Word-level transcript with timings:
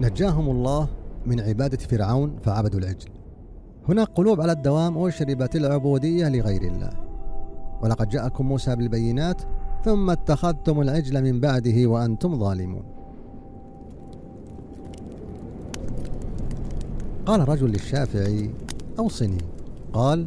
نجاهم 0.00 0.50
الله 0.50 0.88
من 1.26 1.40
عبادة 1.40 1.76
فرعون 1.76 2.36
فعبدوا 2.42 2.80
العجل. 2.80 3.08
هناك 3.88 4.08
قلوب 4.08 4.40
على 4.40 4.52
الدوام 4.52 4.98
أشربت 4.98 5.56
العبودية 5.56 6.28
لغير 6.28 6.62
الله. 6.62 6.90
ولقد 7.82 8.08
جاءكم 8.08 8.46
موسى 8.46 8.76
بالبينات 8.76 9.42
ثم 9.84 10.10
اتخذتم 10.10 10.80
العجل 10.80 11.22
من 11.22 11.40
بعده 11.40 11.86
وأنتم 11.86 12.38
ظالمون. 12.38 12.82
قال 17.26 17.48
رجل 17.48 17.68
للشافعي 17.68 18.50
أوصني. 18.98 19.38
قال 19.92 20.26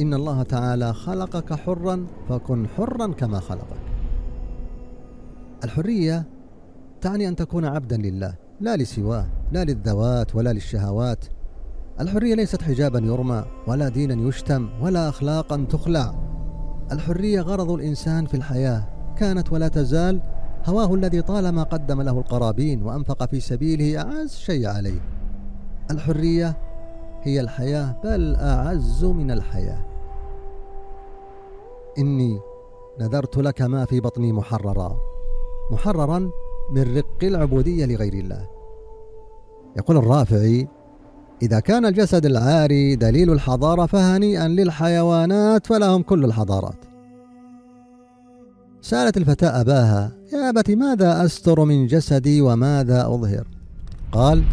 إن 0.00 0.14
الله 0.14 0.42
تعالى 0.42 0.92
خلقك 0.92 1.52
حرا 1.52 2.06
فكن 2.28 2.66
حرا 2.68 3.06
كما 3.06 3.40
خلقك. 3.40 3.82
الحرية 5.64 6.24
تعني 7.00 7.28
أن 7.28 7.36
تكون 7.36 7.64
عبدا 7.64 7.96
لله. 7.96 8.34
لا 8.60 8.76
لسواه 8.76 9.26
لا 9.52 9.64
للذوات 9.64 10.34
ولا 10.36 10.52
للشهوات. 10.52 11.24
الحرية 12.00 12.34
ليست 12.34 12.62
حجابا 12.62 12.98
يرمى 12.98 13.44
ولا 13.66 13.88
دينا 13.88 14.28
يشتم 14.28 14.68
ولا 14.80 15.08
أخلاقا 15.08 15.66
تخلع. 15.70 16.14
الحرية 16.92 17.40
غرض 17.40 17.70
الإنسان 17.70 18.26
في 18.26 18.34
الحياة 18.34 18.88
كانت 19.16 19.52
ولا 19.52 19.68
تزال 19.68 20.20
هواه 20.66 20.94
الذي 20.94 21.22
طالما 21.22 21.62
قدم 21.62 22.02
له 22.02 22.18
القرابين 22.18 22.82
وأنفق 22.82 23.30
في 23.30 23.40
سبيله 23.40 24.00
أعز 24.00 24.34
شيء 24.34 24.66
عليه. 24.66 25.00
الحرية 25.90 26.56
هي 27.22 27.40
الحياة 27.40 27.96
بل 28.04 28.34
أعز 28.36 29.04
من 29.04 29.30
الحياة. 29.30 29.86
إني 31.98 32.40
نذرت 33.00 33.36
لك 33.36 33.62
ما 33.62 33.84
في 33.84 34.00
بطني 34.00 34.32
محررا. 34.32 34.96
محررا 35.70 36.30
من 36.70 36.96
رق 36.96 37.18
العبودية 37.22 37.86
لغير 37.86 38.12
الله. 38.12 38.48
يقول 39.76 39.96
الرافعي 39.96 40.68
إذا 41.42 41.60
كان 41.60 41.86
الجسد 41.86 42.26
العاري 42.26 42.96
دليل 42.96 43.32
الحضارة 43.32 43.86
فهنيئا 43.86 44.48
للحيوانات 44.48 45.66
فلهم 45.66 46.02
كل 46.02 46.24
الحضارات. 46.24 46.84
سألت 48.80 49.16
الفتاة 49.16 49.60
أباها 49.60 50.12
يا 50.32 50.50
أبت 50.50 50.70
ماذا 50.70 51.24
أستر 51.24 51.64
من 51.64 51.86
جسدي 51.86 52.40
وماذا 52.40 53.06
أظهر؟ 53.06 53.48
قال 54.12 54.44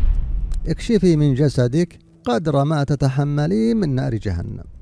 اكشفي 0.67 1.15
من 1.15 1.33
جسدك 1.33 1.99
قدر 2.23 2.63
ما 2.63 2.83
تتحملين 2.83 3.77
من 3.77 3.95
نار 3.95 4.15
جهنم. 4.15 4.78